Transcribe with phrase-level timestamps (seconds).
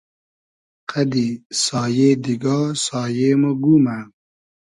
[0.89, 1.27] قئدی
[1.63, 3.97] سایې دیگا سایې مۉ گومۂ